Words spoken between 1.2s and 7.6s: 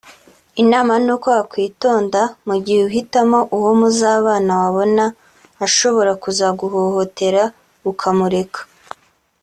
wakwitonda mu gihe uhitamo uwo muzabana wabona ashobora kuzaguhohotera